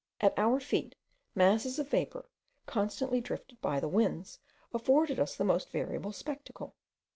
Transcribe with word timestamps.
At 0.19 0.33
our 0.35 0.59
feet, 0.59 0.95
masses 1.35 1.77
of 1.77 1.89
vapour, 1.89 2.25
constantly 2.65 3.21
drifted 3.21 3.61
by 3.61 3.79
the 3.79 3.87
winds, 3.87 4.39
afforded 4.73 5.19
us 5.19 5.35
the 5.35 5.43
most 5.45 5.69
variable 5.69 6.11
spectacle. 6.11 6.73